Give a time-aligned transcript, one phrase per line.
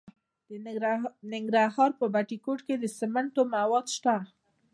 [0.47, 0.49] د
[1.31, 4.15] ننګرهار په بټي کوټ کې د سمنټو مواد شته.